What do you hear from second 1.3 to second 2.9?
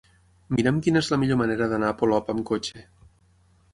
manera d'anar a Polop amb cotxe.